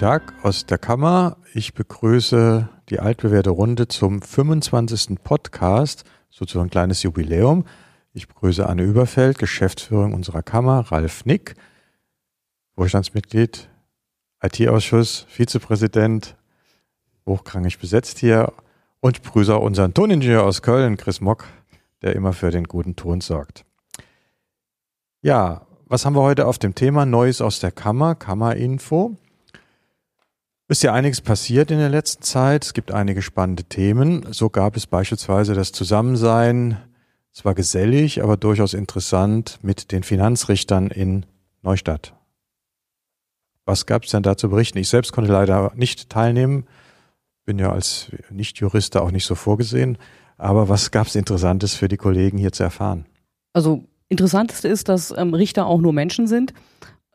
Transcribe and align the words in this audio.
Tag 0.00 0.32
aus 0.42 0.64
der 0.64 0.78
Kammer. 0.78 1.36
Ich 1.52 1.74
begrüße 1.74 2.70
die 2.88 3.00
altbewährte 3.00 3.50
Runde 3.50 3.86
zum 3.86 4.22
25. 4.22 5.22
Podcast, 5.22 6.04
sozusagen 6.30 6.68
ein 6.68 6.70
kleines 6.70 7.02
Jubiläum. 7.02 7.66
Ich 8.14 8.26
begrüße 8.26 8.66
Anne 8.66 8.82
Überfeld, 8.82 9.38
Geschäftsführung 9.38 10.14
unserer 10.14 10.42
Kammer, 10.42 10.90
Ralf 10.90 11.26
Nick, 11.26 11.54
Vorstandsmitglied, 12.76 13.68
IT-Ausschuss, 14.42 15.26
Vizepräsident, 15.28 16.34
hochkrangig 17.26 17.78
besetzt 17.78 18.20
hier 18.20 18.54
und 19.00 19.22
begrüße 19.22 19.54
auch 19.54 19.62
unseren 19.62 19.92
Toningenieur 19.92 20.44
aus 20.44 20.62
Köln, 20.62 20.96
Chris 20.96 21.20
Mock, 21.20 21.44
der 22.00 22.16
immer 22.16 22.32
für 22.32 22.50
den 22.50 22.64
guten 22.64 22.96
Ton 22.96 23.20
sorgt. 23.20 23.66
Ja, 25.20 25.66
was 25.84 26.06
haben 26.06 26.16
wir 26.16 26.22
heute 26.22 26.46
auf 26.46 26.58
dem 26.58 26.74
Thema? 26.74 27.04
Neues 27.04 27.42
aus 27.42 27.60
der 27.60 27.70
Kammer, 27.70 28.14
Kammerinfo. 28.14 29.18
Ist 30.70 30.84
ja 30.84 30.92
einiges 30.92 31.20
passiert 31.20 31.72
in 31.72 31.78
der 31.78 31.88
letzten 31.88 32.22
Zeit. 32.22 32.64
Es 32.64 32.74
gibt 32.74 32.92
einige 32.92 33.22
spannende 33.22 33.64
Themen. 33.64 34.24
So 34.32 34.50
gab 34.50 34.76
es 34.76 34.86
beispielsweise 34.86 35.54
das 35.54 35.72
Zusammensein, 35.72 36.76
zwar 37.32 37.56
gesellig, 37.56 38.22
aber 38.22 38.36
durchaus 38.36 38.72
interessant 38.72 39.58
mit 39.62 39.90
den 39.90 40.04
Finanzrichtern 40.04 40.86
in 40.92 41.26
Neustadt. 41.62 42.14
Was 43.64 43.84
gab 43.84 44.04
es 44.04 44.12
denn 44.12 44.22
da 44.22 44.36
zu 44.36 44.48
berichten? 44.48 44.78
Ich 44.78 44.88
selbst 44.88 45.10
konnte 45.10 45.32
leider 45.32 45.72
nicht 45.74 46.08
teilnehmen, 46.08 46.68
bin 47.44 47.58
ja 47.58 47.72
als 47.72 48.12
Nicht-Jurist 48.30 48.96
auch 48.96 49.10
nicht 49.10 49.26
so 49.26 49.34
vorgesehen. 49.34 49.98
Aber 50.38 50.68
was 50.68 50.92
gab 50.92 51.08
es 51.08 51.16
Interessantes 51.16 51.74
für 51.74 51.88
die 51.88 51.96
Kollegen 51.96 52.38
hier 52.38 52.52
zu 52.52 52.62
erfahren? 52.62 53.06
Also 53.54 53.82
interessanteste 54.08 54.68
ist, 54.68 54.88
dass 54.88 55.12
ähm, 55.16 55.34
Richter 55.34 55.66
auch 55.66 55.80
nur 55.80 55.92
Menschen 55.92 56.28
sind 56.28 56.54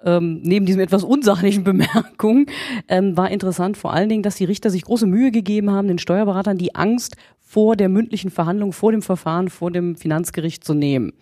ähm, 0.05 0.39
neben 0.43 0.65
diesen 0.65 0.79
etwas 0.79 1.03
unsachlichen 1.03 1.63
Bemerkungen, 1.65 2.45
ähm, 2.87 3.17
war 3.17 3.29
interessant 3.29 3.75
vor 3.75 3.93
allen 3.93 4.07
Dingen, 4.07 4.23
dass 4.23 4.35
die 4.35 4.45
Richter 4.45 4.69
sich 4.69 4.83
große 4.83 5.07
Mühe 5.07 5.31
gegeben 5.31 5.71
haben, 5.71 5.87
den 5.87 5.99
Steuerberatern 5.99 6.57
die 6.57 6.75
Angst 6.75 7.17
vor 7.41 7.75
der 7.75 7.89
mündlichen 7.89 8.31
Verhandlung, 8.31 8.71
vor 8.71 8.91
dem 8.91 9.01
Verfahren, 9.01 9.49
vor 9.49 9.71
dem 9.71 9.95
Finanzgericht 9.95 10.63
zu 10.63 10.73
nehmen. 10.73 11.13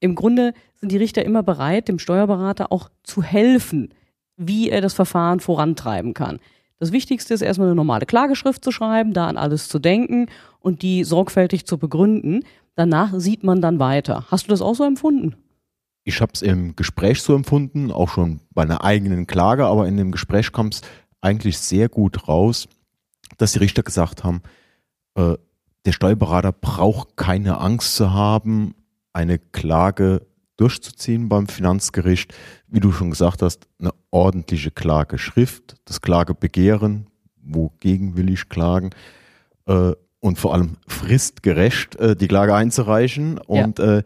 Im 0.00 0.14
Grunde 0.14 0.52
sind 0.74 0.92
die 0.92 0.96
Richter 0.98 1.24
immer 1.24 1.42
bereit, 1.42 1.88
dem 1.88 1.98
Steuerberater 1.98 2.70
auch 2.70 2.90
zu 3.02 3.22
helfen, 3.22 3.94
wie 4.36 4.70
er 4.70 4.80
das 4.80 4.94
Verfahren 4.94 5.40
vorantreiben 5.40 6.12
kann. 6.12 6.38
Das 6.78 6.92
Wichtigste 6.92 7.32
ist 7.32 7.40
erstmal 7.40 7.68
eine 7.68 7.74
normale 7.74 8.04
Klageschrift 8.04 8.62
zu 8.62 8.70
schreiben, 8.70 9.14
da 9.14 9.28
an 9.28 9.38
alles 9.38 9.68
zu 9.68 9.78
denken 9.78 10.26
und 10.60 10.82
die 10.82 11.04
sorgfältig 11.04 11.66
zu 11.66 11.78
begründen. 11.78 12.44
Danach 12.74 13.14
sieht 13.16 13.44
man 13.44 13.62
dann 13.62 13.78
weiter. 13.78 14.26
Hast 14.30 14.46
du 14.46 14.50
das 14.50 14.60
auch 14.60 14.74
so 14.74 14.84
empfunden? 14.84 15.36
Ich 16.06 16.20
habe 16.20 16.32
es 16.32 16.40
im 16.40 16.76
Gespräch 16.76 17.20
so 17.20 17.34
empfunden, 17.34 17.90
auch 17.90 18.08
schon 18.08 18.40
bei 18.54 18.62
einer 18.62 18.84
eigenen 18.84 19.26
Klage, 19.26 19.66
aber 19.66 19.88
in 19.88 19.96
dem 19.96 20.12
Gespräch 20.12 20.52
kam 20.52 20.68
es 20.68 20.80
eigentlich 21.20 21.58
sehr 21.58 21.88
gut 21.88 22.28
raus, 22.28 22.68
dass 23.38 23.52
die 23.52 23.58
Richter 23.58 23.82
gesagt 23.82 24.22
haben, 24.22 24.40
äh, 25.16 25.34
der 25.84 25.92
Steuerberater 25.92 26.52
braucht 26.52 27.16
keine 27.16 27.58
Angst 27.58 27.96
zu 27.96 28.12
haben, 28.12 28.76
eine 29.12 29.40
Klage 29.40 30.24
durchzuziehen 30.56 31.28
beim 31.28 31.48
Finanzgericht. 31.48 32.32
Wie 32.68 32.80
du 32.80 32.92
schon 32.92 33.10
gesagt 33.10 33.42
hast, 33.42 33.66
eine 33.80 33.90
ordentliche 34.12 34.70
Klageschrift, 34.70 35.74
das 35.86 36.00
Klagebegehren, 36.02 37.08
wogegen 37.42 38.16
will 38.16 38.30
ich 38.30 38.48
klagen, 38.48 38.90
äh, 39.66 39.92
und 40.20 40.38
vor 40.38 40.54
allem 40.54 40.76
fristgerecht 40.86 41.96
äh, 41.96 42.14
die 42.14 42.28
Klage 42.28 42.54
einzureichen 42.54 43.38
und 43.38 43.80
ja. 43.80 43.98
äh, 43.98 44.02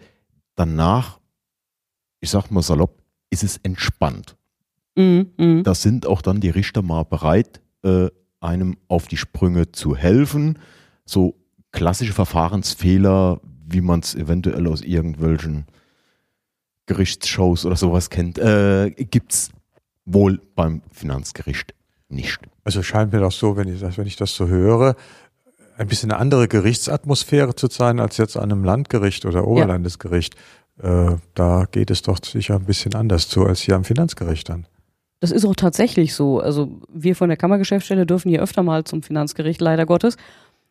danach 0.54 1.19
ich 2.20 2.30
sag 2.30 2.50
mal 2.50 2.62
salopp, 2.62 3.02
ist 3.30 3.42
es 3.42 3.58
entspannt. 3.58 4.36
Mhm, 4.96 5.30
mh. 5.36 5.62
Da 5.62 5.74
sind 5.74 6.06
auch 6.06 6.22
dann 6.22 6.40
die 6.40 6.50
Richter 6.50 6.82
mal 6.82 7.04
bereit, 7.04 7.60
äh, 7.82 8.08
einem 8.40 8.76
auf 8.88 9.06
die 9.06 9.16
Sprünge 9.16 9.72
zu 9.72 9.96
helfen. 9.96 10.58
So 11.04 11.36
klassische 11.72 12.12
Verfahrensfehler, 12.12 13.40
wie 13.66 13.80
man 13.80 14.00
es 14.00 14.14
eventuell 14.14 14.66
aus 14.66 14.82
irgendwelchen 14.82 15.66
Gerichtsshows 16.86 17.64
oder 17.66 17.76
sowas 17.76 18.10
kennt, 18.10 18.38
äh, 18.38 18.90
gibt 18.90 19.32
es 19.32 19.50
wohl 20.04 20.40
beim 20.56 20.82
Finanzgericht 20.90 21.74
nicht. 22.08 22.40
Also 22.64 22.82
scheint 22.82 23.12
mir 23.12 23.20
doch 23.20 23.32
so, 23.32 23.56
wenn 23.56 23.68
ich, 23.68 23.80
wenn 23.96 24.06
ich 24.06 24.16
das 24.16 24.34
so 24.34 24.48
höre, 24.48 24.96
ein 25.76 25.86
bisschen 25.86 26.10
eine 26.10 26.20
andere 26.20 26.48
Gerichtsatmosphäre 26.48 27.54
zu 27.54 27.68
sein 27.68 28.00
als 28.00 28.16
jetzt 28.18 28.36
an 28.36 28.50
einem 28.50 28.64
Landgericht 28.64 29.24
oder 29.24 29.46
Oberlandesgericht. 29.46 30.34
Ja. 30.34 30.40
Äh, 30.82 31.16
da 31.34 31.66
geht 31.70 31.90
es 31.90 32.02
doch 32.02 32.18
sicher 32.24 32.56
ein 32.56 32.64
bisschen 32.64 32.94
anders 32.94 33.28
zu 33.28 33.44
als 33.44 33.60
hier 33.60 33.76
am 33.76 33.84
Finanzgericht 33.84 34.48
dann. 34.48 34.66
Das 35.20 35.30
ist 35.30 35.44
auch 35.44 35.54
tatsächlich 35.54 36.14
so. 36.14 36.40
Also 36.40 36.80
wir 36.92 37.14
von 37.14 37.28
der 37.28 37.36
Kammergeschäftsstelle 37.36 38.06
dürfen 38.06 38.30
hier 38.30 38.42
öfter 38.42 38.62
mal 38.62 38.84
zum 38.84 39.02
Finanzgericht, 39.02 39.60
leider 39.60 39.84
Gottes. 39.84 40.16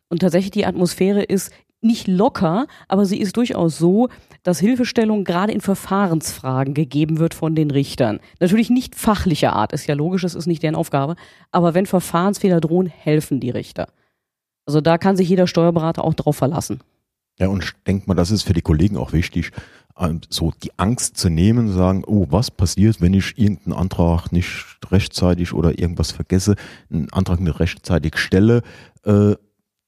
Und 0.10 0.20
tatsächlich 0.22 0.52
die 0.52 0.66
Atmosphäre 0.66 1.22
ist 1.22 1.52
nicht 1.82 2.08
locker, 2.08 2.68
aber 2.88 3.06
sie 3.06 3.20
ist 3.20 3.38
durchaus 3.38 3.78
so, 3.78 4.10
dass 4.44 4.60
Hilfestellung 4.60 5.24
gerade 5.24 5.54
in 5.54 5.62
Verfahrensfragen 5.62 6.74
gegeben 6.74 7.20
wird 7.20 7.34
von 7.34 7.56
den 7.56 7.72
Richtern. 7.72 8.20
Natürlich 8.40 8.70
nicht 8.70 8.96
fachlicher 8.96 9.54
Art, 9.54 9.72
ist 9.72 9.88
ja 9.88 9.96
logisch, 9.96 10.24
das 10.24 10.36
ist 10.36 10.48
nicht 10.48 10.64
deren 10.64 10.76
Aufgabe. 10.76 11.16
Aber 11.52 11.74
wenn 11.76 11.86
Verfahrensfehler 11.86 12.60
drohen, 12.60 12.88
helfen 12.88 13.40
die 13.40 13.52
Richter. 13.52 13.90
Also 14.66 14.82
da 14.82 14.98
kann 14.98 15.16
sich 15.16 15.30
jeder 15.30 15.48
Steuerberater 15.48 16.04
auch 16.04 16.14
drauf 16.14 16.36
verlassen. 16.36 16.82
Ja, 17.40 17.48
und 17.48 17.64
ich 17.64 17.72
denke 17.88 18.08
mal, 18.08 18.16
das 18.16 18.32
ist 18.32 18.44
für 18.44 18.54
die 18.54 18.62
Kollegen 18.62 18.98
auch 18.98 19.14
wichtig, 19.14 19.52
ähm, 19.98 20.22
so 20.30 20.52
die 20.64 20.72
Angst 20.78 21.18
zu 21.18 21.30
nehmen, 21.30 21.72
sagen, 21.72 22.04
oh, 22.06 22.28
was 22.30 22.52
passiert, 22.52 23.02
wenn 23.02 23.14
ich 23.14 23.38
irgendeinen 23.38 23.74
Antrag 23.74 24.32
nicht 24.32 24.78
rechtzeitig 24.90 25.54
oder 25.54 25.80
irgendwas 25.80 26.12
vergesse, 26.12 26.56
einen 26.92 27.12
Antrag 27.12 27.40
nicht 27.40 27.60
rechtzeitig 27.60 28.18
stelle, 28.18 28.62
äh, 29.04 29.36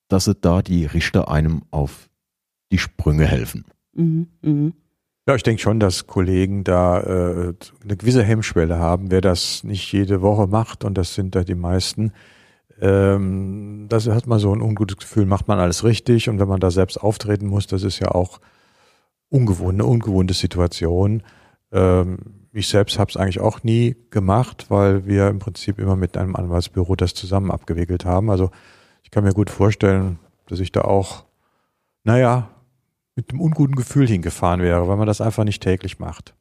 dass 0.07 0.25
sie 0.25 0.35
da 0.35 0.61
die 0.61 0.85
Richter 0.85 1.29
einem 1.29 1.63
auf 1.71 2.09
die 2.71 2.77
Sprünge 2.77 3.25
helfen. 3.25 3.65
Mhm, 3.93 4.27
mh. 4.41 4.71
Ja, 5.27 5.35
ich 5.35 5.43
denke 5.43 5.61
schon, 5.61 5.79
dass 5.79 6.07
Kollegen 6.07 6.63
da 6.63 6.99
äh, 6.99 7.53
eine 7.83 7.95
gewisse 7.95 8.23
Hemmschwelle 8.23 8.79
haben, 8.79 9.11
wer 9.11 9.21
das 9.21 9.63
nicht 9.63 9.91
jede 9.91 10.21
Woche 10.21 10.47
macht, 10.47 10.83
und 10.83 10.97
das 10.97 11.13
sind 11.13 11.35
da 11.35 11.43
die 11.43 11.55
meisten. 11.55 12.11
Ähm, 12.81 13.85
das 13.89 14.07
hat 14.07 14.27
man 14.27 14.39
so 14.39 14.53
ein 14.53 14.61
ungutes 14.61 14.97
Gefühl, 14.97 15.25
macht 15.25 15.47
man 15.47 15.59
alles 15.59 15.83
richtig, 15.83 16.29
und 16.29 16.39
wenn 16.39 16.47
man 16.47 16.59
da 16.59 16.71
selbst 16.71 16.97
auftreten 16.97 17.47
muss, 17.47 17.67
das 17.67 17.83
ist 17.83 17.99
ja 17.99 18.09
auch 18.09 18.39
ungewohnt, 19.29 19.75
eine 19.75 19.85
ungewohnte 19.85 20.33
Situation. 20.33 21.23
Ähm, 21.71 22.17
ich 22.51 22.67
selbst 22.67 22.99
habe 22.99 23.09
es 23.09 23.17
eigentlich 23.17 23.39
auch 23.39 23.63
nie 23.63 23.95
gemacht, 24.09 24.65
weil 24.69 25.05
wir 25.05 25.29
im 25.29 25.39
Prinzip 25.39 25.79
immer 25.79 25.95
mit 25.95 26.17
einem 26.17 26.35
Anwaltsbüro 26.35 26.95
das 26.95 27.13
zusammen 27.13 27.51
abgewickelt 27.51 28.03
haben. 28.03 28.29
Also 28.29 28.49
ich 29.03 29.11
kann 29.11 29.23
mir 29.23 29.33
gut 29.33 29.49
vorstellen, 29.49 30.19
dass 30.47 30.59
ich 30.59 30.71
da 30.71 30.81
auch, 30.81 31.23
naja, 32.03 32.49
mit 33.15 33.29
einem 33.29 33.41
unguten 33.41 33.75
Gefühl 33.75 34.07
hingefahren 34.07 34.61
wäre, 34.61 34.87
weil 34.87 34.97
man 34.97 35.07
das 35.07 35.21
einfach 35.21 35.43
nicht 35.43 35.63
täglich 35.63 35.99
macht. 35.99 36.33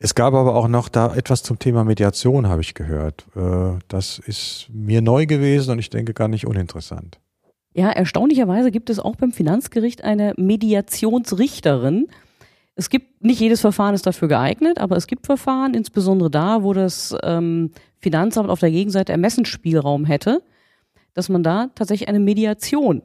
Es 0.00 0.14
gab 0.14 0.34
aber 0.34 0.54
auch 0.54 0.68
noch 0.68 0.88
da 0.88 1.14
etwas 1.14 1.42
zum 1.42 1.58
Thema 1.58 1.82
Mediation, 1.84 2.48
habe 2.48 2.60
ich 2.60 2.74
gehört. 2.74 3.26
Äh, 3.34 3.78
das 3.88 4.20
ist 4.20 4.68
mir 4.72 5.02
neu 5.02 5.26
gewesen 5.26 5.72
und 5.72 5.78
ich 5.80 5.90
denke 5.90 6.14
gar 6.14 6.28
nicht 6.28 6.46
uninteressant. 6.46 7.18
Ja, 7.74 7.90
erstaunlicherweise 7.90 8.70
gibt 8.70 8.90
es 8.90 8.98
auch 8.98 9.16
beim 9.16 9.32
Finanzgericht 9.32 10.04
eine 10.04 10.34
Mediationsrichterin. 10.36 12.06
Es 12.76 12.90
gibt 12.90 13.24
nicht 13.24 13.40
jedes 13.40 13.60
Verfahren 13.60 13.94
ist 13.94 14.06
dafür 14.06 14.28
geeignet, 14.28 14.78
aber 14.78 14.96
es 14.96 15.08
gibt 15.08 15.26
Verfahren, 15.26 15.74
insbesondere 15.74 16.30
da, 16.30 16.62
wo 16.62 16.72
das 16.72 17.14
ähm, 17.24 17.72
Finanzamt 17.98 18.50
auf 18.50 18.60
der 18.60 18.70
Gegenseite 18.70 19.10
Ermessensspielraum 19.10 20.04
hätte, 20.04 20.42
dass 21.14 21.28
man 21.28 21.42
da 21.42 21.70
tatsächlich 21.74 22.08
eine 22.08 22.20
Mediation 22.20 23.02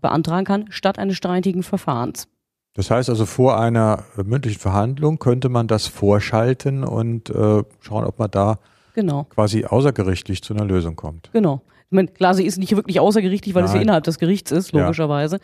beantragen 0.00 0.44
kann, 0.44 0.66
statt 0.70 0.98
eines 0.98 1.16
streitigen 1.16 1.62
Verfahrens. 1.62 2.28
Das 2.76 2.90
heißt 2.90 3.08
also, 3.08 3.24
vor 3.24 3.58
einer 3.58 4.04
mündlichen 4.22 4.60
Verhandlung 4.60 5.18
könnte 5.18 5.48
man 5.48 5.66
das 5.66 5.86
vorschalten 5.86 6.84
und 6.84 7.30
äh, 7.30 7.64
schauen, 7.80 8.04
ob 8.04 8.18
man 8.18 8.30
da 8.30 8.58
genau. 8.94 9.24
quasi 9.24 9.64
außergerichtlich 9.64 10.42
zu 10.42 10.52
einer 10.52 10.66
Lösung 10.66 10.94
kommt. 10.94 11.30
Genau. 11.32 11.62
Ich 11.88 11.94
meine, 11.96 12.08
klar, 12.08 12.34
sie 12.34 12.44
ist 12.44 12.58
nicht 12.58 12.76
wirklich 12.76 13.00
außergerichtlich, 13.00 13.54
weil 13.54 13.62
Nein. 13.62 13.70
es 13.70 13.74
ja 13.76 13.80
innerhalb 13.80 14.04
des 14.04 14.18
Gerichts 14.18 14.52
ist, 14.52 14.72
logischerweise. 14.72 15.36
Ja. 15.36 15.42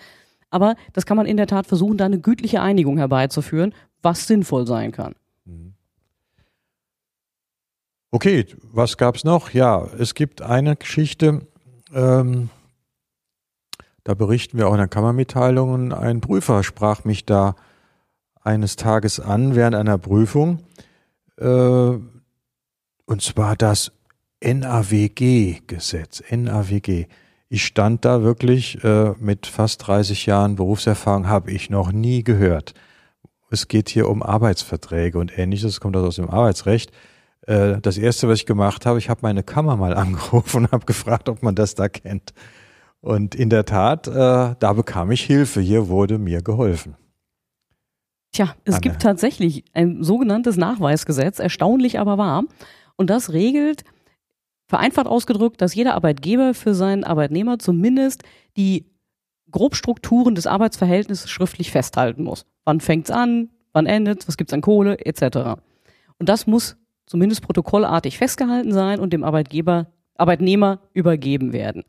Aber 0.51 0.75
das 0.93 1.07
kann 1.07 1.17
man 1.17 1.25
in 1.25 1.39
der 1.39 1.47
Tat 1.47 1.67
versuchen, 1.67 1.97
da 1.97 2.05
eine 2.05 2.21
gütliche 2.21 2.61
Einigung 2.61 2.99
herbeizuführen, 2.99 3.75
was 4.03 4.27
sinnvoll 4.27 4.67
sein 4.67 4.93
kann. 4.93 5.15
Mhm. 5.47 5.73
Okay, 8.11 8.45
was 8.63 8.99
gab 8.99 9.17
es 9.17 9.25
noch? 9.25 9.55
Ja, 9.55 9.89
es 9.99 10.15
gibt 10.15 10.43
eine 10.43 10.77
Geschichte, 10.77 11.47
ähm, 11.95 12.51
da 14.05 14.15
berichten 14.15 14.59
wir 14.59 14.69
auch 14.69 14.73
in 14.73 14.79
der 14.79 14.89
Kammermitteilung, 14.89 15.93
ein 15.93 16.21
Prüfer 16.21 16.63
sprach 16.63 17.05
mich 17.05 17.25
da 17.25 17.55
eines 18.43 18.77
Tages 18.77 19.21
an 19.21 19.55
während 19.55 19.77
einer 19.77 19.99
Prüfung, 19.99 20.61
äh, 21.39 21.45
und 21.45 23.23
zwar 23.23 23.57
das 23.57 23.93
NAWG-Gesetz, 24.43 26.23
NAWG. 26.31 27.07
Ich 27.49 27.65
stand 27.65 28.05
da 28.05 28.23
wirklich 28.23 28.83
äh, 28.83 29.13
mit 29.21 29.47
fast 29.47 29.87
30 29.87 30.27
Jahren 30.27 30.57
Berufserfahrung, 30.57 31.29
habe 31.29 31.51
ich 31.51 31.71
noch 31.71 31.93
nie 31.93 32.25
gehört. 32.25 32.75
Es 33.51 33.69
geht 33.69 33.91
hier 33.91 34.09
um 34.09 34.23
Arbeitsverträge 34.23 35.19
und 35.19 35.39
ähnliches, 35.39 35.79
kommt 35.79 35.95
das 35.95 36.05
aus 36.05 36.17
dem 36.17 36.31
Arbeitsrecht. 36.31 36.91
Äh, 37.47 37.81
das 37.83 37.99
erste, 37.99 38.29
was 38.29 38.39
ich 38.39 38.47
gemacht 38.47 38.87
habe, 38.87 38.99
ich 38.99 39.11
habe 39.11 39.21
meine 39.23 39.43
Kammer 39.43 39.77
mal 39.77 39.95
angerufen 39.97 40.65
und 40.65 40.73
habe 40.73 40.87
gefragt, 40.87 41.29
ob 41.29 41.43
man 41.43 41.55
das 41.55 41.75
da 41.75 41.89
kennt. 41.89 42.33
Und 43.03 43.35
in 43.35 43.51
der 43.51 43.65
Tat, 43.65 44.07
äh, 44.07 44.13
da 44.59 44.73
bekam 44.73 45.11
ich 45.11 45.23
Hilfe. 45.23 45.61
Hier 45.61 45.89
wurde 45.89 46.19
mir 46.19 46.41
geholfen. 46.41 46.97
Tja, 48.31 48.55
es 48.65 48.75
Anne. 48.75 48.81
gibt 48.81 49.03
tatsächlich 49.03 49.65
ein 49.75 50.03
sogenanntes 50.05 50.57
Nachweisgesetz, 50.57 51.39
erstaunlich 51.41 51.99
aber 51.99 52.17
wahr. 52.17 52.45
Und 52.97 53.11
das 53.11 53.33
regelt, 53.33 53.83
vereinfacht 54.69 55.09
ausgedrückt, 55.09 55.61
dass 55.61 55.75
jeder 55.75 55.95
Arbeitgeber 55.95 56.55
für 56.55 56.75
seinen 56.75 57.03
Arbeitnehmer 57.03 57.59
zumindest 57.59 58.23
die 58.57 58.87
Grobstrukturen 59.51 60.35
des 60.37 60.47
Arbeitsverhältnisses 60.47 61.29
schriftlich 61.29 61.73
festhalten 61.73 62.23
muss. 62.23 62.47
Wann 62.65 62.81
fängt's 62.81 63.11
an, 63.11 63.51
wann 63.73 63.87
endet's, 63.87 64.29
was 64.29 64.37
gibt's 64.37 64.55
an 64.55 64.63
Kohle, 64.63 64.99
etc. 65.05 65.61
Und 66.19 66.29
das 66.29 66.47
muss 66.47 66.77
zumindest 67.07 67.43
protokollartig 67.43 68.17
festgehalten 68.17 68.73
sein 68.73 69.01
und 69.01 69.13
dem 69.13 69.25
Arbeitgeber, 69.25 69.89
Arbeitnehmer 70.15 70.79
übergeben 70.95 71.53
werden. 71.53 71.85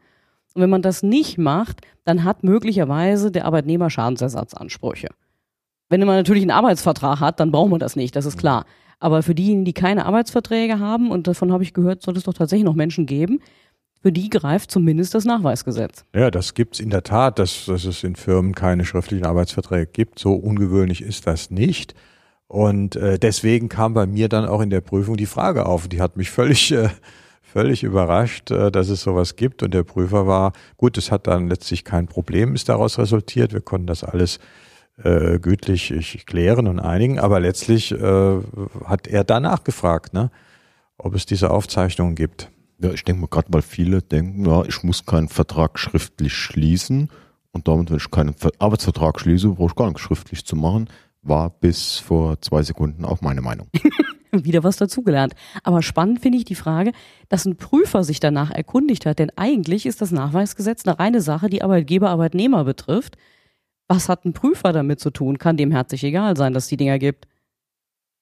Und 0.54 0.62
wenn 0.62 0.70
man 0.70 0.82
das 0.82 1.04
nicht 1.04 1.38
macht, 1.38 1.82
dann 2.06 2.24
hat 2.24 2.44
möglicherweise 2.44 3.32
der 3.32 3.46
Arbeitnehmer 3.46 3.90
Schadensersatzansprüche. 3.90 5.10
Wenn 5.90 6.00
man 6.02 6.16
natürlich 6.16 6.44
einen 6.44 6.52
Arbeitsvertrag 6.52 7.20
hat, 7.20 7.40
dann 7.40 7.52
braucht 7.52 7.72
man 7.72 7.80
das 7.80 7.96
nicht, 7.96 8.16
das 8.16 8.26
ist 8.26 8.38
klar. 8.38 8.66
Aber 9.00 9.22
für 9.22 9.36
diejenigen, 9.36 9.66
die 9.66 9.74
keine 9.74 10.06
Arbeitsverträge 10.06 10.80
haben, 10.80 11.12
und 11.12 11.28
davon 11.28 11.52
habe 11.52 11.64
ich 11.64 11.74
gehört, 11.74 12.02
soll 12.02 12.16
es 12.16 12.24
doch 12.24 12.34
tatsächlich 12.34 12.66
noch 12.66 12.76
Menschen 12.76 13.06
geben, 13.06 13.40
für 14.02 14.12
die 14.12 14.30
greift 14.30 14.70
zumindest 14.70 15.16
das 15.16 15.24
Nachweisgesetz. 15.24 16.04
Ja, 16.14 16.30
das 16.30 16.54
gibt's 16.54 16.80
in 16.80 16.90
der 16.90 17.04
Tat, 17.04 17.40
dass, 17.40 17.66
dass 17.66 17.86
es 17.86 18.04
in 18.04 18.16
Firmen 18.16 18.54
keine 18.54 18.86
schriftlichen 18.86 19.26
Arbeitsverträge 19.26 19.88
gibt. 19.88 20.20
So 20.20 20.34
ungewöhnlich 20.34 21.02
ist 21.02 21.26
das 21.26 21.52
nicht. 21.52 21.96
Und 22.48 22.98
äh, 22.98 23.18
deswegen 23.18 23.70
kam 23.70 23.94
bei 23.94 24.06
mir 24.06 24.28
dann 24.28 24.46
auch 24.46 24.62
in 24.62 24.70
der 24.70 24.82
Prüfung 24.82 25.16
die 25.16 25.26
Frage 25.26 25.66
auf. 25.66 25.88
Die 25.88 26.02
hat 26.02 26.18
mich 26.18 26.32
völlig, 26.32 26.72
äh, 26.74 26.90
völlig 27.54 27.84
überrascht, 27.84 28.52
äh, 28.52 28.72
dass 28.72 28.90
es 28.90 29.02
sowas 29.02 29.36
gibt. 29.36 29.64
Und 29.64 29.74
der 29.74 29.84
Prüfer 29.84 30.28
war, 30.28 30.54
gut, 30.78 30.98
es 30.98 31.12
hat 31.12 31.28
dann 31.28 31.48
letztlich 31.48 31.84
kein 31.86 32.08
Problem, 32.08 32.56
ist 32.56 32.68
daraus 32.68 32.98
resultiert. 32.98 33.54
Wir 33.54 33.62
konnten 33.62 33.88
das 33.88 34.04
alles 34.04 34.40
äh, 34.98 35.40
gütlich 35.40 35.92
ich, 35.92 36.26
klären 36.26 36.68
und 36.68 36.80
einigen. 36.80 37.20
Aber 37.20 37.40
letztlich 37.40 37.92
äh, 37.92 38.38
hat 38.86 39.08
er 39.08 39.24
danach 39.24 39.64
gefragt, 39.64 40.14
ne, 40.14 40.32
ob 40.98 41.14
es 41.16 41.26
diese 41.26 41.52
Aufzeichnungen 41.52 42.16
gibt. 42.16 42.50
Ja, 42.80 42.92
ich 42.92 43.04
denke 43.04 43.22
mal, 43.22 43.28
gerade 43.28 43.48
weil 43.52 43.62
viele 43.62 44.02
denken, 44.02 44.46
ja, 44.46 44.64
ich 44.66 44.84
muss 44.84 45.06
keinen 45.06 45.30
Vertrag 45.30 45.80
schriftlich 45.80 46.34
schließen 46.34 47.10
und 47.52 47.68
damit, 47.68 47.92
wenn 47.92 47.98
ich 47.98 48.10
keinen 48.12 48.34
Ver- 48.34 48.52
Arbeitsvertrag 48.60 49.20
schließe, 49.20 49.50
brauche 49.50 49.68
ich 49.70 49.76
gar 49.76 49.86
nichts 49.88 50.02
schriftlich 50.02 50.44
zu 50.44 50.56
machen, 50.56 50.90
war 51.22 51.52
bis 51.52 52.00
vor 52.00 52.42
zwei 52.42 52.64
Sekunden 52.64 53.06
auch 53.06 53.22
meine 53.22 53.42
Meinung. 53.42 53.68
Wieder 54.34 54.64
was 54.64 54.78
dazugelernt. 54.78 55.34
Aber 55.64 55.82
spannend 55.82 56.20
finde 56.20 56.40
ich 56.40 56.46
die 56.46 56.56
Frage, 56.56 56.92
dass 57.30 57.46
ein 57.46 57.56
Prüfer 57.56 58.04
sich 58.04 58.20
danach 58.20 58.50
erkundigt 58.52 59.06
hat, 59.06 59.20
denn 59.20 59.32
eigentlich 59.36 59.86
ist 59.86 60.02
das 60.02 60.12
Nachweisgesetz 60.12 60.86
eine 60.86 60.98
reine 60.98 61.22
Sache, 61.22 61.50
die 61.50 61.62
Arbeitgeber, 61.62 62.10
Arbeitnehmer 62.10 62.64
betrifft. 62.64 63.18
Was 63.88 64.10
hat 64.10 64.26
ein 64.26 64.34
Prüfer 64.34 64.74
damit 64.74 65.00
zu 65.00 65.12
tun? 65.12 65.38
Kann 65.38 65.58
dem 65.58 65.72
herzlich 65.72 66.04
egal 66.04 66.36
sein, 66.36 66.54
dass 66.54 66.68
die 66.68 66.78
Dinger 66.78 66.98
gibt. 67.00 67.28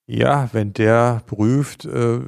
Ja, 0.07 0.49
wenn 0.51 0.73
der 0.73 1.21
prüft 1.27 1.85
äh, 1.85 2.19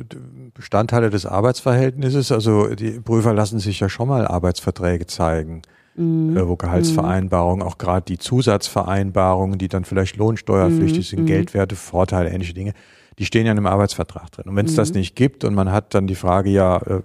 Bestandteile 0.54 1.10
des 1.10 1.26
Arbeitsverhältnisses, 1.26 2.32
also 2.32 2.74
die 2.76 3.00
Prüfer 3.02 3.34
lassen 3.34 3.60
sich 3.60 3.80
ja 3.82 3.90
schon 3.90 4.08
mal 4.08 4.26
Arbeitsverträge 4.26 5.08
zeigen, 5.08 5.64
Mhm. 5.96 6.38
äh, 6.38 6.48
wo 6.48 6.56
Gehaltsvereinbarungen, 6.56 7.66
auch 7.66 7.78
gerade 7.78 8.06
die 8.06 8.18
Zusatzvereinbarungen, 8.18 9.60
die 9.60 9.68
dann 9.68 9.86
vielleicht 9.86 10.16
lohnsteuerpflichtig 10.18 11.12
Mhm, 11.12 11.18
sind, 11.18 11.20
mhm. 11.22 11.26
Geldwerte, 11.26 11.76
Vorteile, 11.76 12.32
ähnliche 12.32 12.54
Dinge, 12.54 12.74
die 13.19 13.25
stehen 13.25 13.45
ja 13.45 13.51
in 13.51 13.57
einem 13.57 13.68
Arbeitsvertrag 13.68 14.31
drin. 14.31 14.45
Und 14.50 14.56
wenn 14.56 14.65
es 14.65 14.75
das 14.75 14.89
Mhm. 14.92 14.98
nicht 15.00 15.15
gibt 15.15 15.44
und 15.44 15.54
man 15.56 15.71
hat 15.71 15.94
dann 15.94 16.07
die 16.07 16.15
Frage, 16.15 16.50
ja, 16.50 16.77
äh, 16.77 17.01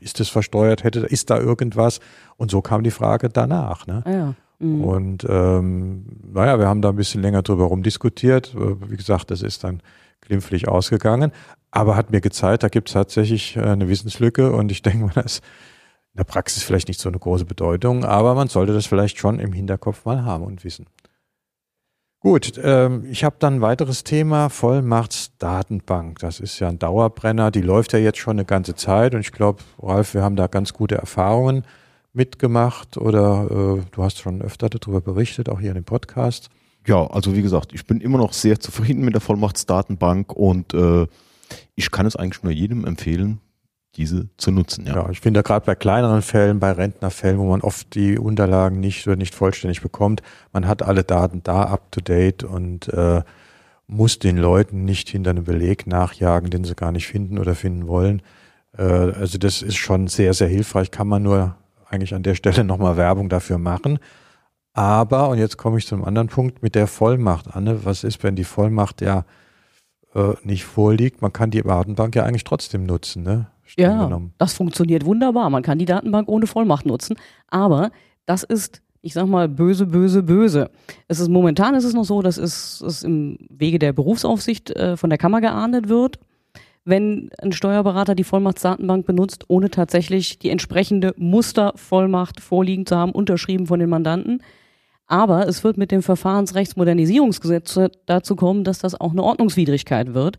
ist 0.00 0.20
es 0.20 0.28
versteuert, 0.28 0.84
hätte, 0.84 1.00
ist 1.00 1.30
da 1.30 1.38
irgendwas? 1.38 2.00
Und 2.36 2.50
so 2.50 2.60
kam 2.60 2.82
die 2.82 2.90
Frage 2.90 3.28
danach. 3.28 3.86
Ne? 3.86 4.02
Ah 4.04 4.10
ja. 4.10 4.34
Mhm. 4.58 4.84
Und 4.84 5.26
ähm, 5.28 6.04
naja, 6.32 6.58
wir 6.58 6.68
haben 6.68 6.82
da 6.82 6.90
ein 6.90 6.96
bisschen 6.96 7.22
länger 7.22 7.42
drüber 7.42 7.64
rumdiskutiert. 7.64 8.54
Äh, 8.54 8.90
Wie 8.90 8.96
gesagt, 8.96 9.30
das 9.30 9.42
ist 9.42 9.64
dann 9.64 9.80
glimpflich 10.20 10.68
ausgegangen, 10.68 11.32
aber 11.70 11.96
hat 11.96 12.10
mir 12.12 12.20
gezeigt, 12.20 12.62
da 12.62 12.68
gibt 12.68 12.88
es 12.88 12.94
tatsächlich 12.94 13.56
äh, 13.56 13.60
eine 13.62 13.88
Wissenslücke 13.88 14.52
und 14.52 14.70
ich 14.70 14.82
denke 14.82 15.06
mal, 15.06 15.12
das 15.14 15.24
ist 15.34 15.44
in 16.14 16.18
der 16.18 16.24
Praxis 16.24 16.62
vielleicht 16.62 16.88
nicht 16.88 17.00
so 17.00 17.08
eine 17.08 17.18
große 17.18 17.44
Bedeutung, 17.46 18.04
aber 18.04 18.34
man 18.34 18.48
sollte 18.48 18.72
das 18.74 18.86
vielleicht 18.86 19.18
schon 19.18 19.38
im 19.40 19.52
Hinterkopf 19.52 20.04
mal 20.04 20.24
haben 20.24 20.44
und 20.44 20.62
wissen. 20.62 20.86
Gut, 22.22 22.52
ähm, 22.62 23.04
ich 23.10 23.24
habe 23.24 23.34
dann 23.40 23.56
ein 23.56 23.60
weiteres 23.62 24.04
Thema, 24.04 24.48
Vollmachtsdatenbank. 24.48 26.20
Das 26.20 26.38
ist 26.38 26.60
ja 26.60 26.68
ein 26.68 26.78
Dauerbrenner, 26.78 27.50
die 27.50 27.62
läuft 27.62 27.94
ja 27.94 27.98
jetzt 27.98 28.18
schon 28.18 28.36
eine 28.36 28.44
ganze 28.44 28.76
Zeit 28.76 29.16
und 29.16 29.22
ich 29.22 29.32
glaube, 29.32 29.64
Ralf, 29.82 30.14
wir 30.14 30.22
haben 30.22 30.36
da 30.36 30.46
ganz 30.46 30.72
gute 30.72 30.94
Erfahrungen 30.94 31.64
mitgemacht 32.12 32.96
oder 32.96 33.46
äh, 33.50 33.82
du 33.90 34.02
hast 34.04 34.18
schon 34.18 34.40
öfter 34.40 34.68
darüber 34.68 35.00
berichtet, 35.00 35.48
auch 35.48 35.58
hier 35.58 35.70
in 35.70 35.74
dem 35.74 35.84
Podcast. 35.84 36.48
Ja, 36.86 37.08
also 37.08 37.34
wie 37.34 37.42
gesagt, 37.42 37.72
ich 37.72 37.86
bin 37.86 38.00
immer 38.00 38.18
noch 38.18 38.34
sehr 38.34 38.60
zufrieden 38.60 39.04
mit 39.04 39.14
der 39.14 39.20
Vollmachtsdatenbank 39.20 40.32
und 40.32 40.74
äh, 40.74 41.08
ich 41.74 41.90
kann 41.90 42.06
es 42.06 42.14
eigentlich 42.14 42.44
nur 42.44 42.52
jedem 42.52 42.84
empfehlen, 42.84 43.40
diese 43.96 44.28
zu 44.36 44.50
nutzen. 44.50 44.86
Ja, 44.86 44.94
Ja, 44.94 45.10
ich 45.10 45.20
finde 45.20 45.42
gerade 45.42 45.66
bei 45.66 45.74
kleineren 45.74 46.22
Fällen, 46.22 46.60
bei 46.60 46.72
Rentnerfällen, 46.72 47.38
wo 47.38 47.44
man 47.44 47.60
oft 47.60 47.94
die 47.94 48.18
Unterlagen 48.18 48.80
nicht 48.80 49.06
oder 49.06 49.16
nicht 49.16 49.34
vollständig 49.34 49.82
bekommt, 49.82 50.22
man 50.52 50.66
hat 50.66 50.82
alle 50.82 51.04
Daten 51.04 51.42
da 51.42 51.64
up 51.64 51.92
to 51.92 52.00
date 52.00 52.44
und 52.44 52.88
äh, 52.88 53.22
muss 53.86 54.18
den 54.18 54.38
Leuten 54.38 54.84
nicht 54.84 55.10
hinter 55.10 55.30
einem 55.30 55.44
Beleg 55.44 55.86
nachjagen, 55.86 56.50
den 56.50 56.64
sie 56.64 56.74
gar 56.74 56.92
nicht 56.92 57.06
finden 57.06 57.38
oder 57.38 57.54
finden 57.54 57.86
wollen. 57.86 58.22
Äh, 58.76 58.82
also 58.82 59.38
das 59.38 59.62
ist 59.62 59.76
schon 59.76 60.08
sehr, 60.08 60.34
sehr 60.34 60.48
hilfreich, 60.48 60.90
kann 60.90 61.08
man 61.08 61.22
nur 61.22 61.56
eigentlich 61.88 62.14
an 62.14 62.22
der 62.22 62.34
Stelle 62.34 62.64
nochmal 62.64 62.96
Werbung 62.96 63.28
dafür 63.28 63.58
machen. 63.58 63.98
Aber, 64.74 65.28
und 65.28 65.38
jetzt 65.38 65.58
komme 65.58 65.76
ich 65.76 65.86
zum 65.86 66.02
anderen 66.02 66.28
Punkt, 66.28 66.62
mit 66.62 66.74
der 66.74 66.86
Vollmacht, 66.86 67.54
Anne, 67.54 67.84
was 67.84 68.04
ist, 68.04 68.22
wenn 68.22 68.36
die 68.36 68.44
Vollmacht 68.44 69.02
ja 69.02 69.26
äh, 70.14 70.32
nicht 70.44 70.64
vorliegt? 70.64 71.20
Man 71.20 71.32
kann 71.32 71.50
die 71.50 71.60
Datenbank 71.62 72.16
ja 72.16 72.24
eigentlich 72.24 72.44
trotzdem 72.44 72.84
nutzen, 72.84 73.22
ne? 73.22 73.48
Ja, 73.78 74.04
genommen. 74.04 74.34
das 74.38 74.54
funktioniert 74.54 75.04
wunderbar. 75.04 75.50
Man 75.50 75.62
kann 75.62 75.78
die 75.78 75.84
Datenbank 75.84 76.28
ohne 76.28 76.46
Vollmacht 76.46 76.86
nutzen, 76.86 77.16
aber 77.48 77.90
das 78.26 78.42
ist, 78.42 78.82
ich 79.00 79.14
sag 79.14 79.26
mal, 79.26 79.48
böse, 79.48 79.86
böse, 79.86 80.22
böse. 80.22 80.70
Es 81.08 81.20
ist 81.20 81.28
momentan 81.28 81.74
ist 81.74 81.84
es 81.84 81.94
noch 81.94 82.04
so, 82.04 82.22
dass 82.22 82.36
es, 82.36 82.80
es 82.80 83.02
im 83.02 83.38
Wege 83.48 83.78
der 83.78 83.92
Berufsaufsicht 83.92 84.70
äh, 84.70 84.96
von 84.96 85.10
der 85.10 85.18
Kammer 85.18 85.40
geahndet 85.40 85.88
wird, 85.88 86.18
wenn 86.84 87.30
ein 87.40 87.52
Steuerberater 87.52 88.14
die 88.14 88.24
Vollmachtsdatenbank 88.24 89.06
benutzt, 89.06 89.44
ohne 89.48 89.70
tatsächlich 89.70 90.38
die 90.38 90.50
entsprechende 90.50 91.14
Mustervollmacht 91.16 92.40
vorliegen 92.40 92.86
zu 92.86 92.96
haben, 92.96 93.12
unterschrieben 93.12 93.66
von 93.66 93.78
den 93.78 93.88
Mandanten. 93.88 94.42
Aber 95.06 95.46
es 95.46 95.62
wird 95.62 95.76
mit 95.76 95.90
dem 95.90 96.02
Verfahrensrechtsmodernisierungsgesetz 96.02 97.78
dazu 98.06 98.34
kommen, 98.36 98.64
dass 98.64 98.78
das 98.78 99.00
auch 99.00 99.12
eine 99.12 99.22
Ordnungswidrigkeit 99.22 100.14
wird. 100.14 100.38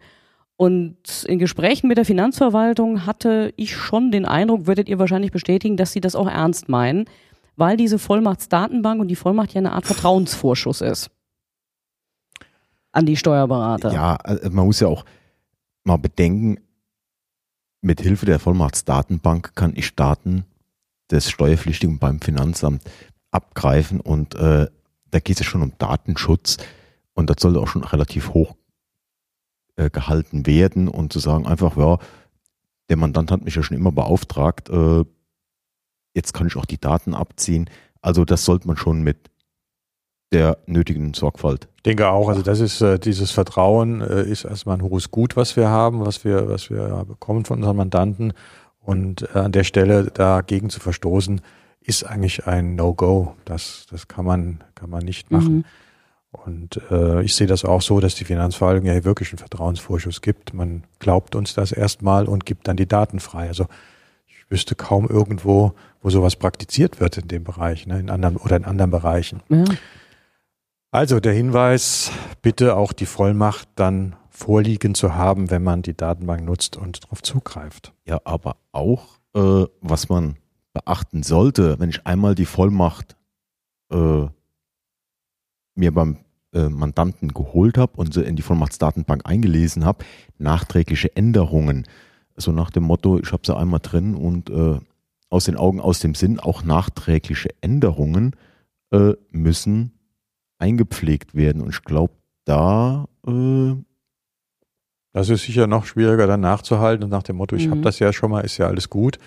Und 0.63 1.25
in 1.25 1.39
Gesprächen 1.39 1.89
mit 1.89 1.97
der 1.97 2.05
Finanzverwaltung 2.05 3.05
hatte 3.05 3.53
ich 3.57 3.75
schon 3.75 4.11
den 4.11 4.23
Eindruck, 4.23 4.65
würdet 4.65 4.87
ihr 4.87 4.97
wahrscheinlich 4.97 5.33
bestätigen, 5.33 5.75
dass 5.75 5.91
sie 5.91 5.99
das 5.99 6.15
auch 6.15 6.25
ernst 6.25 6.69
meinen, 6.69 7.03
weil 7.57 7.75
diese 7.75 7.99
Vollmachtsdatenbank 7.99 9.01
und 9.01 9.09
die 9.09 9.17
Vollmacht 9.17 9.53
ja 9.53 9.59
eine 9.59 9.73
Art 9.73 9.85
Vertrauensvorschuss 9.85 10.79
ist 10.79 11.11
an 12.93 13.05
die 13.05 13.17
Steuerberater. 13.17 13.91
ja 13.91 14.15
äh, 14.23 14.49
man 14.51 14.67
muss 14.67 14.79
ja 14.79 14.87
auch 14.87 15.03
mal 15.83 15.97
bedenken, 15.97 16.61
mit 17.81 17.99
Hilfe 17.99 18.25
der 18.25 18.39
Vollmachtsdatenbank 18.39 19.55
kann 19.55 19.73
ich 19.75 19.93
Daten 19.97 20.45
des 21.11 21.29
Steuerpflichtigen 21.29 21.99
beim 21.99 22.21
Finanzamt 22.21 22.83
abgreifen 23.31 23.99
und 23.99 24.35
äh, 24.35 24.67
da 25.11 25.19
geht 25.19 25.41
es 25.41 25.45
schon 25.45 25.61
um 25.61 25.73
Datenschutz 25.77 26.55
und 27.15 27.29
das 27.29 27.41
sollte 27.41 27.59
auch 27.59 27.67
schon 27.67 27.83
relativ 27.83 28.33
hoch 28.33 28.55
äh, 29.75 29.89
gehalten 29.89 30.45
werden 30.45 30.87
und 30.87 31.13
zu 31.13 31.19
sagen 31.19 31.45
einfach, 31.45 31.77
ja, 31.77 31.97
der 32.89 32.97
Mandant 32.97 33.31
hat 33.31 33.43
mich 33.43 33.55
ja 33.55 33.63
schon 33.63 33.77
immer 33.77 33.91
beauftragt, 33.91 34.69
äh, 34.69 35.03
jetzt 36.13 36.33
kann 36.33 36.47
ich 36.47 36.55
auch 36.55 36.65
die 36.65 36.79
Daten 36.79 37.13
abziehen. 37.13 37.69
Also 38.01 38.25
das 38.25 38.45
sollte 38.45 38.67
man 38.67 38.77
schon 38.77 39.01
mit 39.01 39.31
der 40.31 40.57
nötigen 40.65 41.13
Sorgfalt. 41.13 41.69
Ich 41.77 41.83
denke 41.83 42.09
auch, 42.09 42.27
also 42.27 42.41
das 42.41 42.59
ist 42.59 42.81
äh, 42.81 42.99
dieses 42.99 43.31
Vertrauen 43.31 44.01
äh, 44.01 44.23
ist 44.23 44.45
erstmal 44.45 44.77
ein 44.77 44.83
hohes 44.83 45.11
Gut, 45.11 45.35
was 45.35 45.55
wir 45.55 45.69
haben, 45.69 46.05
was 46.05 46.25
wir, 46.25 46.49
was 46.49 46.69
wir 46.69 46.87
ja 46.87 47.03
bekommen 47.03 47.45
von 47.45 47.59
unseren 47.59 47.77
Mandanten. 47.77 48.33
Und 48.79 49.29
äh, 49.33 49.39
an 49.39 49.51
der 49.51 49.63
Stelle 49.63 50.05
dagegen 50.05 50.69
zu 50.69 50.79
verstoßen, 50.79 51.41
ist 51.81 52.03
eigentlich 52.03 52.47
ein 52.47 52.75
No-Go. 52.75 53.35
Das, 53.45 53.85
das 53.89 54.07
kann 54.07 54.25
man, 54.25 54.63
kann 54.75 54.89
man 54.89 55.03
nicht 55.03 55.31
machen. 55.31 55.57
Mhm. 55.57 55.65
Und 56.33 56.81
äh, 56.91 57.21
ich 57.21 57.35
sehe 57.35 57.47
das 57.47 57.63
auch 57.63 57.81
so, 57.81 57.99
dass 57.99 58.15
die 58.15 58.25
Finanzverwaltung 58.25 58.85
ja 58.85 58.93
hier 58.93 59.05
wirklich 59.05 59.31
einen 59.31 59.37
Vertrauensvorschuss 59.37 60.21
gibt. 60.21 60.53
Man 60.53 60.83
glaubt 60.99 61.35
uns 61.35 61.53
das 61.53 61.71
erstmal 61.71 62.27
und 62.27 62.45
gibt 62.45 62.67
dann 62.67 62.75
die 62.75 62.87
Daten 62.87 63.19
frei. 63.19 63.47
Also 63.47 63.67
ich 64.27 64.49
wüsste 64.49 64.75
kaum 64.75 65.07
irgendwo, 65.07 65.73
wo 66.01 66.09
sowas 66.09 66.35
praktiziert 66.35 66.99
wird 66.99 67.17
in 67.17 67.27
dem 67.27 67.43
Bereich, 67.43 67.87
ne, 67.87 67.99
in 67.99 68.09
anderen 68.09 68.37
oder 68.37 68.57
in 68.57 68.65
anderen 68.65 68.91
Bereichen. 68.91 69.41
Ja. 69.49 69.63
Also 70.91 71.19
der 71.19 71.33
Hinweis, 71.33 72.11
bitte 72.41 72.75
auch 72.75 72.93
die 72.93 73.05
Vollmacht 73.05 73.67
dann 73.75 74.15
vorliegen 74.29 74.95
zu 74.95 75.15
haben, 75.15 75.49
wenn 75.49 75.63
man 75.63 75.81
die 75.81 75.95
Datenbank 75.95 76.43
nutzt 76.43 76.75
und 76.75 77.03
darauf 77.03 77.21
zugreift. 77.21 77.93
Ja, 78.05 78.19
aber 78.25 78.57
auch, 78.71 79.19
äh, 79.35 79.65
was 79.81 80.09
man 80.09 80.35
beachten 80.73 81.23
sollte, 81.23 81.79
wenn 81.79 81.89
ich 81.89 82.05
einmal 82.05 82.35
die 82.35 82.45
Vollmacht 82.45 83.15
äh, 83.91 84.25
mir 85.75 85.93
beim 85.93 86.17
äh, 86.53 86.69
Mandanten 86.69 87.29
geholt 87.29 87.77
habe 87.77 87.93
und 87.97 88.13
sie 88.13 88.23
in 88.23 88.35
die 88.35 88.41
Vollmachtsdatenbank 88.41 89.21
eingelesen 89.25 89.85
habe, 89.85 90.05
nachträgliche 90.37 91.15
Änderungen. 91.15 91.87
So 92.35 92.51
nach 92.51 92.71
dem 92.71 92.83
Motto, 92.83 93.19
ich 93.19 93.31
habe 93.31 93.43
sie 93.45 93.55
einmal 93.55 93.79
drin 93.81 94.15
und 94.15 94.49
äh, 94.49 94.79
aus 95.29 95.45
den 95.45 95.57
Augen, 95.57 95.79
aus 95.79 95.99
dem 95.99 96.15
Sinn, 96.15 96.39
auch 96.39 96.63
nachträgliche 96.63 97.49
Änderungen 97.61 98.35
äh, 98.91 99.13
müssen 99.31 99.93
eingepflegt 100.59 101.35
werden. 101.35 101.61
Und 101.61 101.69
ich 101.69 101.83
glaube, 101.83 102.13
da 102.45 103.07
äh, 103.27 103.75
das 105.13 105.29
ist 105.29 105.43
sicher 105.43 105.67
noch 105.67 105.85
schwieriger 105.85 106.25
dann 106.25 106.41
nachzuhalten 106.41 107.03
und 107.03 107.11
nach 107.11 107.23
dem 107.23 107.37
Motto, 107.37 107.55
ich 107.55 107.67
mhm. 107.67 107.71
habe 107.71 107.81
das 107.81 107.99
ja 107.99 108.11
schon 108.11 108.31
mal, 108.31 108.41
ist 108.41 108.57
ja 108.57 108.67
alles 108.67 108.89
gut. 108.89 109.19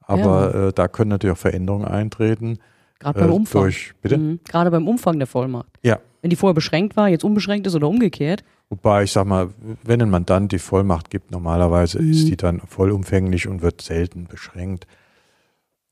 Aber 0.00 0.52
ja. 0.52 0.68
äh, 0.68 0.72
da 0.72 0.88
können 0.88 1.10
natürlich 1.10 1.34
auch 1.36 1.40
Veränderungen 1.40 1.86
eintreten. 1.86 2.58
Gerade 3.00 3.18
beim 3.18 3.30
äh, 3.30 3.34
Umfang. 3.34 3.62
Durch, 3.62 3.92
bitte? 4.00 4.18
Mhm. 4.18 4.40
Gerade 4.44 4.70
beim 4.70 4.86
Umfang 4.86 5.18
der 5.18 5.26
Vollmacht. 5.26 5.78
Ja. 5.82 5.98
Wenn 6.22 6.30
die 6.30 6.36
vorher 6.36 6.54
beschränkt 6.54 6.96
war, 6.96 7.08
jetzt 7.08 7.24
unbeschränkt 7.24 7.66
ist 7.66 7.74
oder 7.74 7.88
umgekehrt. 7.88 8.44
Wobei 8.68 9.02
ich 9.02 9.12
sag 9.12 9.26
mal, 9.26 9.48
wenn 9.82 10.00
ein 10.00 10.10
Mandant 10.10 10.52
die 10.52 10.58
Vollmacht 10.58 11.10
gibt, 11.10 11.32
normalerweise 11.32 12.00
mhm. 12.00 12.10
ist 12.10 12.28
die 12.28 12.36
dann 12.36 12.60
vollumfänglich 12.60 13.48
und 13.48 13.62
wird 13.62 13.80
selten 13.80 14.26
beschränkt. 14.28 14.86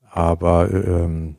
Aber 0.09 0.71
ähm, 0.71 1.35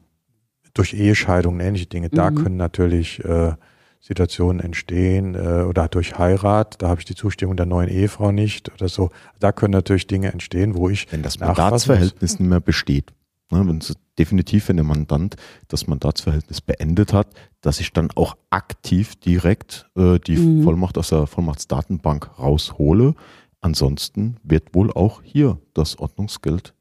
durch 0.74 0.92
Ehescheidung 0.92 1.54
und 1.54 1.60
ähnliche 1.60 1.86
Dinge, 1.86 2.10
da 2.10 2.30
mhm. 2.30 2.34
können 2.34 2.56
natürlich 2.56 3.24
äh, 3.24 3.54
Situationen 4.00 4.60
entstehen 4.60 5.34
äh, 5.34 5.62
oder 5.62 5.88
durch 5.88 6.18
Heirat, 6.18 6.82
da 6.82 6.88
habe 6.88 7.00
ich 7.00 7.06
die 7.06 7.14
Zustimmung 7.14 7.56
der 7.56 7.66
neuen 7.66 7.88
Ehefrau 7.88 8.32
nicht 8.32 8.72
oder 8.72 8.88
so. 8.88 9.10
Da 9.38 9.52
können 9.52 9.72
natürlich 9.72 10.06
Dinge 10.06 10.32
entstehen, 10.32 10.74
wo 10.74 10.88
ich. 10.88 11.10
Wenn 11.12 11.22
das 11.22 11.38
Mandatsverhältnis 11.38 12.38
nicht 12.38 12.48
mehr 12.48 12.60
besteht, 12.60 13.12
ne, 13.50 13.66
wenn 13.66 13.78
es 13.78 13.94
definitiv, 14.18 14.68
wenn 14.68 14.76
der 14.76 14.84
Mandant 14.84 15.36
das 15.68 15.86
Mandatsverhältnis 15.86 16.60
beendet 16.60 17.12
hat, 17.12 17.28
dass 17.60 17.80
ich 17.80 17.92
dann 17.92 18.10
auch 18.14 18.36
aktiv 18.50 19.16
direkt 19.16 19.88
äh, 19.96 20.18
die 20.18 20.36
mhm. 20.36 20.64
Vollmacht 20.64 20.98
aus 20.98 21.08
der 21.08 21.26
Vollmachtsdatenbank 21.26 22.38
raushole. 22.38 23.14
Ansonsten 23.60 24.36
wird 24.42 24.74
wohl 24.74 24.92
auch 24.92 25.22
hier 25.22 25.58
das 25.74 25.98
Ordnungsgeld. 25.98 26.74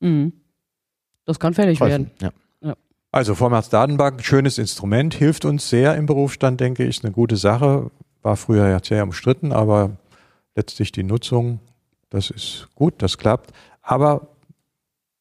Mhm. 0.00 0.32
Das 1.24 1.38
kann 1.38 1.54
fällig 1.54 1.78
greifen. 1.78 1.90
werden. 1.90 2.10
Ja. 2.20 2.32
Also 3.12 3.34
Vollmachtsdatenbank, 3.34 4.24
schönes 4.24 4.56
Instrument, 4.58 5.14
hilft 5.14 5.44
uns 5.44 5.68
sehr 5.68 5.96
im 5.96 6.06
Berufsstand, 6.06 6.60
denke 6.60 6.84
ich, 6.84 6.90
ist 6.90 7.04
eine 7.04 7.12
gute 7.12 7.36
Sache. 7.36 7.90
War 8.22 8.36
früher 8.36 8.68
ja 8.68 8.78
sehr 8.82 9.02
umstritten, 9.02 9.52
aber 9.52 9.96
letztlich 10.54 10.92
die 10.92 11.02
Nutzung, 11.02 11.58
das 12.08 12.30
ist 12.30 12.68
gut, 12.76 12.94
das 12.98 13.18
klappt. 13.18 13.52
Aber 13.82 14.28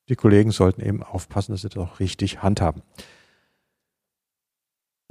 die 0.10 0.16
Kollegen 0.16 0.52
sollten 0.52 0.82
eben 0.82 1.04
aufpassen, 1.04 1.54
dass 1.54 1.62
sie 1.62 1.70
das 1.70 1.78
auch 1.78 2.00
richtig 2.00 2.42
handhaben. 2.42 2.82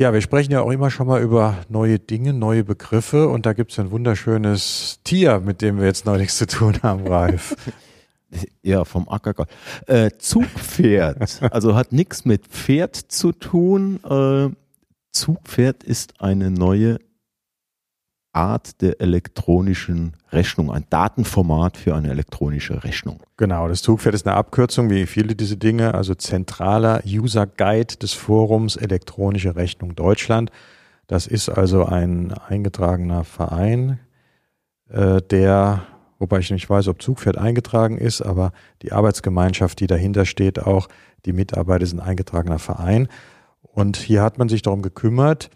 Ja, 0.00 0.12
wir 0.12 0.20
sprechen 0.20 0.52
ja 0.52 0.60
auch 0.60 0.70
immer 0.70 0.90
schon 0.90 1.08
mal 1.08 1.20
über 1.20 1.56
neue 1.68 1.98
Dinge, 1.98 2.32
neue 2.32 2.62
Begriffe 2.62 3.28
und 3.28 3.46
da 3.46 3.52
gibt 3.52 3.72
es 3.72 3.80
ein 3.80 3.90
wunderschönes 3.90 5.00
Tier, 5.02 5.40
mit 5.40 5.60
dem 5.60 5.78
wir 5.78 5.86
jetzt 5.86 6.06
noch 6.06 6.16
nichts 6.16 6.38
zu 6.38 6.46
tun 6.46 6.80
haben, 6.82 7.06
Ralf. 7.06 7.56
Ja, 8.60 8.84
vom 8.84 9.08
Ackergott. 9.08 9.48
Äh, 9.86 10.10
Zugpferd. 10.18 11.42
also 11.50 11.74
hat 11.74 11.92
nichts 11.92 12.26
mit 12.26 12.46
Pferd 12.46 12.94
zu 12.94 13.32
tun. 13.32 14.00
Äh, 14.04 14.54
Zugpferd 15.12 15.82
ist 15.82 16.20
eine 16.20 16.50
neue 16.50 16.98
Art 18.38 18.80
der 18.82 19.00
elektronischen 19.00 20.12
Rechnung, 20.30 20.70
ein 20.70 20.84
Datenformat 20.90 21.76
für 21.76 21.96
eine 21.96 22.10
elektronische 22.10 22.84
Rechnung. 22.84 23.18
Genau, 23.36 23.66
das 23.66 23.82
Zugpferd 23.82 24.14
ist 24.14 24.28
eine 24.28 24.36
Abkürzung, 24.36 24.90
wie 24.90 25.06
viele 25.06 25.34
diese 25.34 25.56
Dinge, 25.56 25.94
also 25.94 26.14
zentraler 26.14 27.02
User 27.04 27.48
Guide 27.48 27.96
des 27.96 28.12
Forums 28.12 28.76
Elektronische 28.76 29.56
Rechnung 29.56 29.96
Deutschland. 29.96 30.52
Das 31.08 31.26
ist 31.26 31.48
also 31.48 31.84
ein 31.84 32.32
eingetragener 32.32 33.24
Verein, 33.24 33.98
äh, 34.88 35.20
der 35.20 35.82
wobei 36.20 36.38
ich 36.38 36.50
nicht 36.50 36.68
weiß, 36.68 36.88
ob 36.88 37.02
Zugpferd 37.02 37.38
eingetragen 37.38 37.98
ist, 37.98 38.22
aber 38.22 38.52
die 38.82 38.92
Arbeitsgemeinschaft, 38.92 39.80
die 39.80 39.86
dahinter 39.86 40.26
steht, 40.26 40.60
auch 40.60 40.88
die 41.24 41.32
Mitarbeiter 41.32 41.86
sind 41.86 42.00
eingetragener 42.00 42.58
Verein. 42.58 43.08
Und 43.62 43.96
hier 43.96 44.22
hat 44.22 44.38
man 44.38 44.48
sich 44.48 44.62
darum 44.62 44.82
gekümmert, 44.82 45.50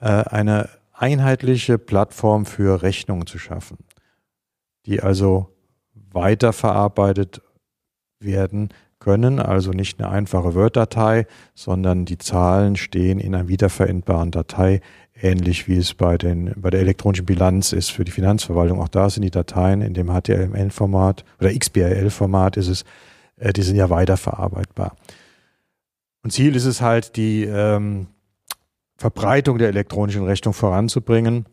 äh, 0.00 0.06
eine 0.06 0.68
einheitliche 0.98 1.78
Plattform 1.78 2.46
für 2.46 2.82
Rechnungen 2.82 3.26
zu 3.26 3.38
schaffen, 3.38 3.78
die 4.86 5.00
also 5.00 5.48
weiterverarbeitet 5.94 7.42
werden 8.20 8.70
können, 8.98 9.38
also 9.38 9.70
nicht 9.70 10.00
eine 10.00 10.10
einfache 10.10 10.54
Word-Datei, 10.54 11.26
sondern 11.54 12.04
die 12.04 12.18
Zahlen 12.18 12.76
stehen 12.76 13.20
in 13.20 13.34
einer 13.34 13.48
wiederverendbaren 13.48 14.32
Datei 14.32 14.80
ähnlich 15.22 15.68
wie 15.68 15.76
es 15.76 15.94
bei, 15.94 16.16
den, 16.16 16.52
bei 16.56 16.70
der 16.70 16.80
elektronischen 16.80 17.26
Bilanz 17.26 17.72
ist 17.72 17.90
für 17.90 18.04
die 18.04 18.10
Finanzverwaltung. 18.10 18.80
Auch 18.80 18.88
da 18.88 19.10
sind 19.10 19.22
die 19.22 19.30
Dateien 19.30 19.80
in 19.82 19.94
dem 19.94 20.08
HTML-Format 20.08 21.24
oder 21.40 21.52
XBRL-Format 21.52 22.56
ist 22.56 22.68
es, 22.68 22.84
äh, 23.36 23.52
die 23.52 23.62
sind 23.62 23.76
ja 23.76 23.90
weiterverarbeitbar. 23.90 24.96
Und 26.22 26.32
Ziel 26.32 26.56
ist 26.56 26.66
es 26.66 26.80
halt, 26.80 27.16
die 27.16 27.44
ähm, 27.44 28.08
Verbreitung 28.98 29.58
der 29.58 29.68
elektronischen 29.68 30.24
Rechnung 30.24 30.52
voranzubringen, 30.52 31.46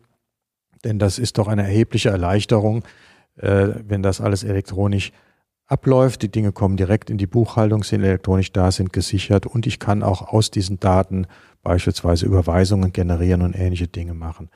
denn 0.84 0.98
das 0.98 1.18
ist 1.18 1.38
doch 1.38 1.48
eine 1.48 1.62
erhebliche 1.62 2.10
Erleichterung, 2.10 2.84
äh, 3.36 3.68
wenn 3.86 4.02
das 4.02 4.20
alles 4.20 4.44
elektronisch 4.44 5.12
abläuft. 5.66 6.22
Die 6.22 6.30
Dinge 6.30 6.52
kommen 6.52 6.76
direkt 6.76 7.08
in 7.08 7.18
die 7.18 7.26
Buchhaltung, 7.26 7.84
sind 7.84 8.02
elektronisch 8.02 8.52
da, 8.52 8.70
sind 8.72 8.92
gesichert 8.92 9.46
und 9.46 9.66
ich 9.66 9.78
kann 9.78 10.02
auch 10.02 10.28
aus 10.28 10.50
diesen 10.50 10.80
Daten 10.80 11.26
beispielsweise 11.62 12.26
Überweisungen 12.26 12.92
generieren 12.92 13.42
und 13.42 13.54
ähnliche 13.54 13.88
Dinge 13.88 14.14
machen. 14.14 14.50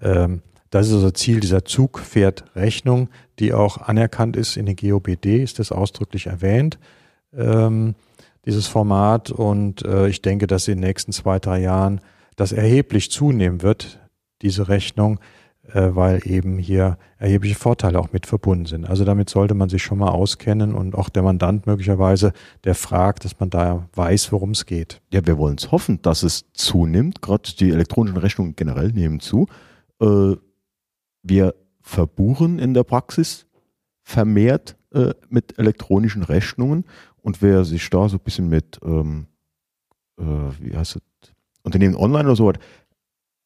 Ähm, 0.00 0.42
das 0.70 0.88
ist 0.88 0.94
also 0.94 1.10
Ziel 1.10 1.40
dieser 1.40 1.64
Zugpferdrechnung, 1.64 3.08
die 3.38 3.52
auch 3.52 3.78
anerkannt 3.78 4.36
ist 4.36 4.56
in 4.56 4.66
den 4.66 4.76
GOBD, 4.76 5.42
ist 5.42 5.58
das 5.58 5.70
ausdrücklich 5.70 6.28
erwähnt, 6.28 6.78
ähm, 7.36 7.94
dieses 8.44 8.66
Format. 8.66 9.30
Und 9.30 9.84
äh, 9.84 10.08
ich 10.08 10.22
denke, 10.22 10.46
dass 10.46 10.68
in 10.68 10.78
den 10.78 10.88
nächsten 10.88 11.12
zwei, 11.12 11.38
drei 11.38 11.60
Jahren 11.60 12.00
das 12.36 12.52
erheblich 12.52 13.10
zunehmen 13.10 13.62
wird, 13.62 14.00
diese 14.42 14.68
Rechnung, 14.68 15.20
äh, 15.68 15.90
weil 15.94 16.20
eben 16.24 16.58
hier 16.58 16.98
erhebliche 17.18 17.54
Vorteile 17.54 17.98
auch 17.98 18.12
mit 18.12 18.26
verbunden 18.26 18.66
sind. 18.66 18.84
Also 18.84 19.04
damit 19.04 19.30
sollte 19.30 19.54
man 19.54 19.68
sich 19.68 19.82
schon 19.82 19.98
mal 19.98 20.10
auskennen 20.10 20.74
und 20.74 20.94
auch 20.94 21.08
der 21.08 21.22
Mandant 21.22 21.66
möglicherweise, 21.66 22.32
der 22.64 22.74
fragt, 22.74 23.24
dass 23.24 23.38
man 23.38 23.50
da 23.50 23.88
weiß, 23.94 24.32
worum 24.32 24.50
es 24.50 24.66
geht. 24.66 25.00
Ja, 25.12 25.24
wir 25.24 25.38
wollen 25.38 25.56
es 25.56 25.70
hoffen, 25.70 26.02
dass 26.02 26.24
es 26.24 26.46
zunimmt. 26.52 27.22
Gerade 27.22 27.50
die 27.58 27.70
elektronischen 27.70 28.18
Rechnungen 28.18 28.56
generell 28.56 28.90
nehmen 28.90 29.20
zu. 29.20 29.46
Äh, 30.00 30.34
wir 31.22 31.54
verbuchen 31.80 32.58
in 32.58 32.74
der 32.74 32.84
Praxis 32.84 33.46
vermehrt 34.02 34.76
äh, 34.92 35.14
mit 35.28 35.58
elektronischen 35.58 36.22
Rechnungen 36.22 36.84
und 37.22 37.40
wer 37.40 37.64
sich 37.64 37.88
da 37.88 38.08
so 38.08 38.16
ein 38.16 38.24
bisschen 38.24 38.48
mit, 38.48 38.78
ähm, 38.84 39.26
äh, 40.18 40.24
wie 40.60 40.76
heißt 40.76 40.96
es, 40.96 41.02
Unternehmen 41.62 41.94
online 41.94 42.24
oder 42.24 42.36
so 42.36 42.48
hat, 42.48 42.58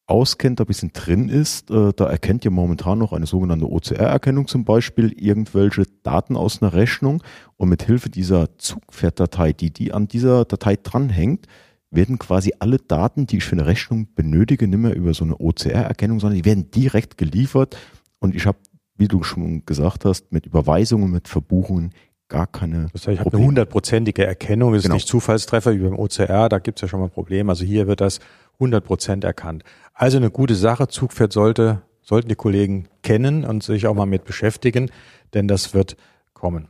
auskennt, 0.06 0.61
da 0.61 0.64
ein 0.64 0.68
bisschen 0.68 0.92
drin 0.92 1.28
ist, 1.28 1.71
äh, 1.71 1.92
da 1.95 2.06
erkennt 2.06 2.45
ihr 2.45 2.50
momentan 2.50 2.99
noch 2.99 3.12
eine 3.12 3.26
sogenannte 3.26 3.71
OCR-Erkennung 3.71 4.47
zum 4.47 4.64
Beispiel 4.64 5.12
irgendwelche 5.12 5.85
Daten 6.02 6.37
aus 6.37 6.62
einer 6.62 6.73
Rechnung. 6.73 7.23
Und 7.56 7.68
mit 7.68 7.83
Hilfe 7.83 8.09
dieser 8.09 8.56
Zugpferddatei, 8.59 9.52
die 9.52 9.73
die 9.73 9.92
an 9.92 10.06
dieser 10.06 10.45
Datei 10.45 10.76
dranhängt, 10.80 11.47
werden 11.90 12.18
quasi 12.18 12.52
alle 12.59 12.78
Daten, 12.78 13.26
die 13.26 13.38
ich 13.38 13.45
für 13.45 13.56
eine 13.56 13.66
Rechnung 13.66 14.09
benötige, 14.14 14.68
nicht 14.68 14.78
mehr 14.78 14.95
über 14.95 15.12
so 15.12 15.25
eine 15.25 15.38
OCR-Erkennung, 15.38 16.21
sondern 16.21 16.37
die 16.37 16.45
werden 16.45 16.71
direkt 16.71 17.18
geliefert. 17.18 17.76
Und 18.21 18.35
ich 18.35 18.47
habe, 18.47 18.59
wie 18.97 19.09
du 19.09 19.23
schon 19.23 19.66
gesagt 19.66 20.04
hast, 20.04 20.30
mit 20.33 20.47
Überweisungen, 20.47 21.11
mit 21.11 21.26
Verbuchungen 21.26 21.92
gar 22.28 22.47
keine. 22.47 22.88
Das 22.92 23.06
heißt, 23.06 23.21
ich 23.21 23.21
habe 23.21 23.37
eine 23.37 23.47
hundertprozentige 23.47 24.26
Erkennung, 24.26 24.75
es 24.75 24.78
ist 24.78 24.83
genau. 24.85 24.95
nicht 24.95 25.09
Zufallstreffer 25.09 25.75
wie 25.75 25.78
beim 25.78 25.99
OCR, 25.99 26.49
da 26.49 26.59
gibt 26.59 26.78
es 26.78 26.83
ja 26.83 26.88
schon 26.88 27.00
mal 27.00 27.06
ein 27.06 27.12
Problem. 27.12 27.49
Also 27.49 27.64
hier 27.64 27.87
wird 27.87 28.00
das 28.00 28.21
100 28.54 28.85
Prozent 28.85 29.25
erkannt. 29.25 29.64
Also 29.95 30.16
eine 30.16 30.30
gute 30.30 30.54
Sache. 30.54 30.88
Zugpferd 30.88 31.33
sollte, 31.33 31.83
sollten 32.02 32.28
die 32.28 32.35
Kollegen 32.35 32.88
kennen 33.02 33.45
und 33.45 33.62
sich 33.62 33.87
auch 33.87 33.95
mal 33.95 34.06
mit 34.06 34.25
beschäftigen, 34.25 34.90
denn 35.35 35.49
das 35.49 35.75
wird 35.75 35.97
kommen. 36.35 36.68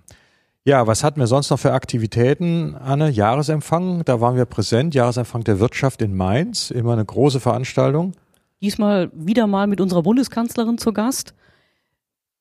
Ja, 0.64 0.88
was 0.88 1.04
hatten 1.04 1.20
wir 1.20 1.28
sonst 1.28 1.50
noch 1.50 1.60
für 1.60 1.72
Aktivitäten, 1.72 2.75
Anne? 2.75 3.08
Jahresempfang, 3.08 4.04
da 4.04 4.20
waren 4.20 4.36
wir 4.36 4.46
präsent. 4.46 4.96
Jahresempfang 4.96 5.44
der 5.44 5.60
Wirtschaft 5.60 6.02
in 6.02 6.16
Mainz, 6.16 6.72
immer 6.72 6.92
eine 6.92 7.04
große 7.04 7.38
Veranstaltung. 7.38 8.14
Diesmal 8.60 9.10
wieder 9.14 9.46
mal 9.46 9.68
mit 9.68 9.80
unserer 9.80 10.02
Bundeskanzlerin 10.02 10.78
zu 10.78 10.92
Gast. 10.92 11.34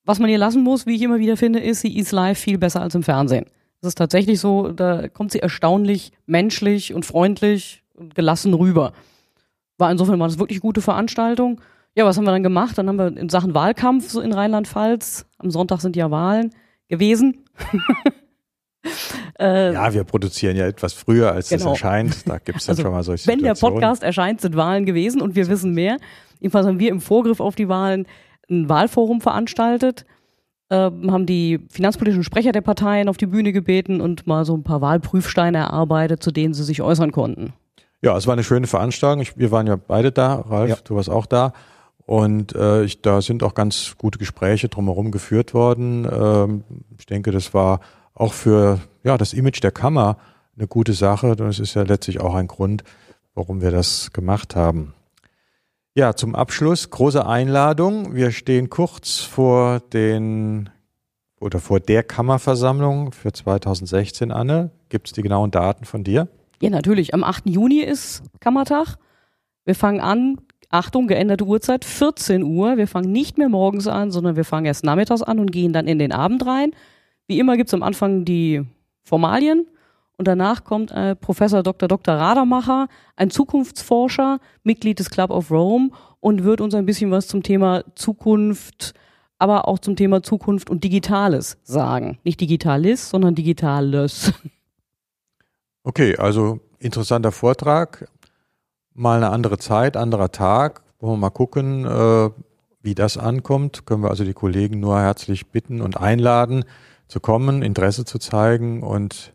Was 0.06 0.20
man 0.20 0.30
ihr 0.30 0.38
lassen 0.38 0.64
muss, 0.64 0.86
wie 0.86 0.96
ich 0.96 1.02
immer 1.02 1.20
wieder 1.20 1.36
finde, 1.36 1.60
ist, 1.60 1.82
sie 1.82 1.98
ist 1.98 2.12
live 2.12 2.38
viel 2.38 2.58
besser 2.58 2.82
als 2.82 2.96
im 2.96 3.04
Fernsehen. 3.04 3.46
Es 3.82 3.90
ist 3.90 3.98
tatsächlich 3.98 4.40
so, 4.40 4.72
da 4.72 5.08
kommt 5.08 5.32
sie 5.32 5.40
erstaunlich 5.40 6.12
menschlich 6.28 6.94
und 6.94 7.06
freundlich 7.06 7.84
und 7.96 8.16
gelassen 8.16 8.54
rüber. 8.54 8.94
War 9.78 9.92
insofern 9.92 10.20
war 10.20 10.28
das 10.28 10.40
wirklich 10.40 10.62
gute 10.62 10.82
Veranstaltung. 10.82 11.60
Ja, 11.96 12.06
was 12.06 12.18
haben 12.18 12.26
wir 12.26 12.32
dann 12.32 12.44
gemacht? 12.44 12.78
Dann 12.78 12.88
haben 12.88 12.98
wir 12.98 13.18
in 13.18 13.30
Sachen 13.30 13.54
Wahlkampf 13.54 14.10
so 14.10 14.22
in 14.22 14.34
Rheinland-Pfalz, 14.34 15.26
am 15.38 15.50
Sonntag 15.50 15.82
sind 15.82 15.96
ja 15.96 16.12
Wahlen 16.12 16.54
gewesen. 16.88 17.46
äh, 19.40 19.74
ja, 19.74 19.94
wir 19.94 20.04
produzieren 20.04 20.56
ja 20.56 20.68
etwas 20.68 20.94
früher, 20.94 21.32
als 21.32 21.50
genau. 21.50 21.66
es 21.66 21.72
erscheint. 21.72 22.28
Da 22.30 22.38
gibt 22.38 22.60
es 22.60 22.66
dann 22.66 22.74
also, 22.74 22.84
schon 22.84 22.92
mal 22.92 23.04
solche 23.04 23.28
Wenn 23.28 23.40
der 23.40 23.56
Podcast 23.56 24.04
erscheint, 24.04 24.42
sind 24.42 24.56
Wahlen 24.56 24.86
gewesen 24.86 25.22
und 25.22 25.36
wir 25.36 25.48
wissen 25.48 25.74
mehr. 25.74 25.98
Jedenfalls 26.40 26.68
haben 26.68 26.80
wir 26.80 26.90
im 26.90 27.02
Vorgriff 27.02 27.40
auf 27.40 27.56
die 27.56 27.70
Wahlen 27.70 28.06
ein 28.50 28.70
Wahlforum 28.70 29.22
veranstaltet, 29.22 30.06
äh, 30.70 30.76
haben 30.76 31.26
die 31.26 31.60
finanzpolitischen 31.70 32.24
Sprecher 32.24 32.52
der 32.52 32.62
Parteien 32.62 33.10
auf 33.10 33.18
die 33.18 33.28
Bühne 33.28 33.54
gebeten 33.54 34.02
und 34.02 34.28
mal 34.28 34.46
so 34.46 34.56
ein 34.56 34.64
paar 34.64 34.82
Wahlprüfsteine 34.82 35.60
erarbeitet, 35.60 36.24
zu 36.24 36.32
denen 36.32 36.54
sie 36.54 36.64
sich 36.64 36.82
äußern 36.82 37.12
konnten. 37.12 37.54
Ja, 38.02 38.16
es 38.18 38.28
war 38.28 38.34
eine 38.34 38.44
schöne 38.44 38.68
Veranstaltung. 38.68 39.22
Ich, 39.22 39.38
wir 39.38 39.52
waren 39.52 39.68
ja 39.68 39.76
beide 39.76 40.12
da, 40.12 40.36
Ralf, 40.36 40.70
ja. 40.70 40.78
du 40.84 40.96
warst 40.96 41.10
auch 41.10 41.26
da. 41.26 41.54
Und 42.06 42.54
äh, 42.54 42.84
ich, 42.84 43.02
da 43.02 43.22
sind 43.22 43.42
auch 43.42 43.56
ganz 43.56 43.96
gute 43.98 44.20
Gespräche 44.20 44.70
drumherum 44.70 45.10
geführt 45.12 45.54
worden. 45.54 46.08
Ähm, 46.12 46.64
ich 47.00 47.08
denke, 47.08 47.32
das 47.32 47.54
war 47.54 47.80
auch 48.14 48.34
für 48.34 48.80
ja, 49.04 49.18
das 49.18 49.34
Image 49.34 49.64
der 49.64 49.72
Kammer 49.72 50.18
eine 50.56 50.68
gute 50.68 50.94
Sache. 50.94 51.32
Und 51.32 51.42
es 51.42 51.60
ist 51.60 51.74
ja 51.74 51.82
letztlich 51.82 52.22
auch 52.22 52.36
ein 52.36 52.48
Grund, 52.48 52.84
warum 53.34 53.62
wir 53.62 53.72
das 53.72 54.12
gemacht 54.14 54.56
haben. 54.56 54.94
Ja, 55.98 56.14
zum 56.14 56.36
Abschluss 56.36 56.90
große 56.90 57.26
Einladung. 57.26 58.14
Wir 58.14 58.32
stehen 58.32 58.70
kurz 58.70 59.20
vor 59.22 59.80
den 59.80 60.70
oder 61.40 61.60
vor 61.60 61.80
der 61.80 62.04
Kammerversammlung 62.04 63.14
für 63.14 63.32
2016, 63.32 64.30
Anne. 64.30 64.72
Gibt 64.90 65.08
es 65.08 65.14
die 65.14 65.22
genauen 65.22 65.52
Daten 65.52 65.86
von 65.86 66.04
dir? 66.04 66.28
Ja, 66.62 66.70
natürlich. 66.70 67.14
Am 67.14 67.24
8. 67.24 67.46
Juni 67.46 67.80
ist 67.80 68.24
Kammertag. 68.42 68.98
Wir 69.64 69.74
fangen 69.74 70.02
an, 70.02 70.42
Achtung, 70.70 71.08
geänderte 71.08 71.46
Uhrzeit, 71.46 71.86
14 71.86 72.44
Uhr. 72.44 72.76
Wir 72.76 72.90
fangen 72.90 73.14
nicht 73.14 73.38
mehr 73.38 73.48
morgens 73.48 73.88
an, 73.88 74.12
sondern 74.12 74.36
wir 74.36 74.44
fangen 74.44 74.66
erst 74.66 74.84
nachmittags 74.84 75.22
an 75.22 75.40
und 75.40 75.54
gehen 75.54 75.72
dann 75.72 75.88
in 75.88 75.98
den 75.98 76.12
Abend 76.12 76.46
rein. 76.46 76.72
Wie 77.26 77.40
immer 77.40 77.56
gibt 77.56 77.70
es 77.70 77.74
am 77.74 77.84
Anfang 77.84 78.26
die 78.26 78.66
Formalien 79.02 79.66
und 80.18 80.28
danach 80.28 80.64
kommt 80.64 80.92
äh, 80.92 81.16
Professor 81.16 81.64
Dr. 81.64 81.88
Dr. 81.88 82.16
Radermacher, 82.16 82.88
ein 83.16 83.30
Zukunftsforscher, 83.30 84.40
Mitglied 84.64 85.00
des 85.00 85.10
Club 85.10 85.30
of 85.30 85.52
Rome 85.52 85.90
und 86.20 86.44
wird 86.44 86.62
uns 86.62 86.74
ein 86.74 86.86
bisschen 86.86 87.12
was 87.12 87.28
zum 87.28 87.44
Thema 87.44 87.84
Zukunft, 87.96 88.94
aber 89.38 89.68
auch 89.68 89.80
zum 89.80 89.96
Thema 89.96 90.24
Zukunft 90.24 90.70
und 90.70 90.84
Digitales 90.84 91.58
sagen. 91.64 92.20
Nicht 92.24 92.42
Digitalis, 92.42 93.10
sondern 93.10 93.36
Digitales. 93.36 94.34
Okay, 95.88 96.18
also 96.18 96.62
interessanter 96.80 97.32
Vortrag. 97.32 98.10
Mal 98.96 99.18
eine 99.18 99.30
andere 99.30 99.60
Zeit, 99.60 99.96
anderer 99.96 100.32
Tag. 100.32 100.82
Wollen 101.00 101.14
wir 101.14 101.18
mal 101.18 101.30
gucken, 101.30 101.86
äh, 101.86 102.32
wie 102.82 102.96
das 102.96 103.20
ankommt. 103.20 103.86
Können 103.86 104.02
wir 104.02 104.10
also 104.10 104.24
die 104.24 104.34
Kollegen 104.34 104.80
nur 104.80 105.00
herzlich 105.00 105.52
bitten 105.52 105.82
und 105.82 105.96
einladen, 105.96 106.66
zu 107.08 107.20
kommen, 107.20 107.62
Interesse 107.62 108.04
zu 108.04 108.18
zeigen 108.18 108.82
und 108.82 109.35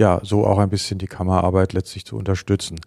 ja, 0.00 0.18
so 0.22 0.46
auch 0.46 0.58
ein 0.58 0.70
bisschen 0.70 0.98
die 0.98 1.06
Kammerarbeit 1.06 1.74
letztlich 1.74 2.06
zu 2.06 2.16
unterstützen. 2.16 2.80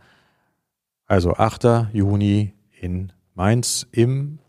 Also 1.06 1.34
8. 1.34 1.90
Juni 1.94 2.54
in 2.72 3.14
Mainz 3.36 3.86
im 3.92 4.40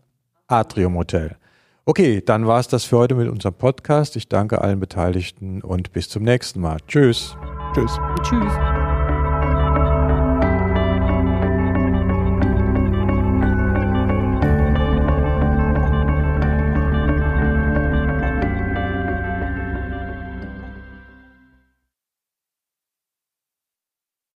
Atrium 0.47 0.97
Hotel. 0.97 1.37
Okay, 1.85 2.23
dann 2.25 2.47
war 2.47 2.59
es 2.59 2.67
das 2.67 2.83
für 2.83 2.97
heute 2.97 3.13
mit 3.13 3.29
unserem 3.29 3.53
Podcast. 3.53 4.15
Ich 4.15 4.29
danke 4.29 4.61
allen 4.61 4.79
Beteiligten 4.79 5.61
und 5.61 5.91
bis 5.91 6.09
zum 6.09 6.23
nächsten 6.23 6.59
Mal. 6.59 6.79
Tschüss. 6.87 7.37
Tschüss. 7.75 7.99
Tschüss. 8.23 8.74